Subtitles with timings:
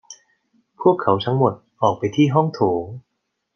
[0.81, 2.85] พวกเขาทั้งหมดออกไปที่ห้องโถง